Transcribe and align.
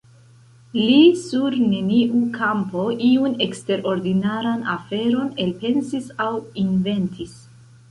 Li 0.77 1.01
sur 1.23 1.57
neniu 1.73 2.21
kampo 2.37 2.87
iun 3.09 3.37
eksterordinaran 3.47 4.65
aferon 4.79 5.31
elpensis 5.47 6.11
aŭ 6.29 6.33
inventis. 6.67 7.41